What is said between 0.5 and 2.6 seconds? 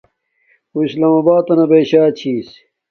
اُو اسلام آبات تنا بیشا چھس